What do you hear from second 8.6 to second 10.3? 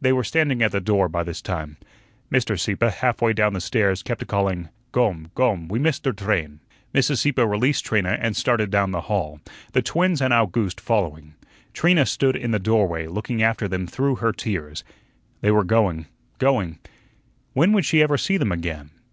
down the hall, the twins